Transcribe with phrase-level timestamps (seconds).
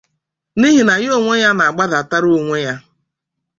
[0.59, 2.75] n'ihi na ya onwe ya na-agbadatara onwe ya